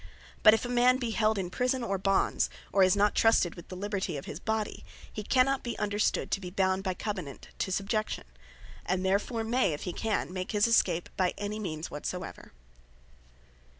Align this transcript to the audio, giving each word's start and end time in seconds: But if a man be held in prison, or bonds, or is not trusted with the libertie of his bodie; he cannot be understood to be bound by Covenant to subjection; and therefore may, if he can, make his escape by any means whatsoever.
But 0.41 0.55
if 0.55 0.65
a 0.65 0.67
man 0.67 0.97
be 0.97 1.11
held 1.11 1.37
in 1.37 1.51
prison, 1.51 1.83
or 1.83 1.99
bonds, 1.99 2.49
or 2.73 2.81
is 2.81 2.95
not 2.95 3.13
trusted 3.13 3.53
with 3.53 3.67
the 3.67 3.75
libertie 3.77 4.17
of 4.17 4.25
his 4.25 4.39
bodie; 4.39 4.83
he 5.13 5.21
cannot 5.21 5.61
be 5.61 5.77
understood 5.77 6.31
to 6.31 6.41
be 6.41 6.49
bound 6.49 6.81
by 6.83 6.95
Covenant 6.95 7.49
to 7.59 7.71
subjection; 7.71 8.23
and 8.83 9.05
therefore 9.05 9.43
may, 9.43 9.73
if 9.73 9.83
he 9.83 9.93
can, 9.93 10.33
make 10.33 10.53
his 10.53 10.65
escape 10.65 11.09
by 11.17 11.35
any 11.37 11.59
means 11.59 11.91
whatsoever. 11.91 12.51